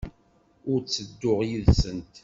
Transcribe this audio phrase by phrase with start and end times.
[0.71, 2.13] Ur ttedduɣ yid-sent.